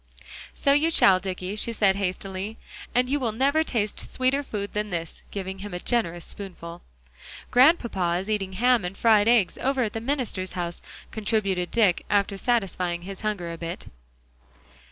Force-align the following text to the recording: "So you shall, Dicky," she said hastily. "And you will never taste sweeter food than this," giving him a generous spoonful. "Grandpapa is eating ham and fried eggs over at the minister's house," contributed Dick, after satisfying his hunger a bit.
"So 0.55 0.73
you 0.73 0.89
shall, 0.89 1.19
Dicky," 1.19 1.55
she 1.55 1.71
said 1.71 1.95
hastily. 1.95 2.57
"And 2.95 3.07
you 3.07 3.19
will 3.19 3.31
never 3.31 3.63
taste 3.63 4.11
sweeter 4.11 4.41
food 4.41 4.73
than 4.73 4.89
this," 4.89 5.21
giving 5.29 5.59
him 5.59 5.75
a 5.75 5.79
generous 5.79 6.25
spoonful. 6.25 6.81
"Grandpapa 7.51 8.17
is 8.19 8.27
eating 8.27 8.53
ham 8.53 8.83
and 8.83 8.97
fried 8.97 9.27
eggs 9.27 9.59
over 9.59 9.83
at 9.83 9.93
the 9.93 10.01
minister's 10.01 10.53
house," 10.53 10.81
contributed 11.11 11.69
Dick, 11.69 12.03
after 12.09 12.35
satisfying 12.35 13.03
his 13.03 13.21
hunger 13.21 13.51
a 13.51 13.59
bit. 13.59 13.85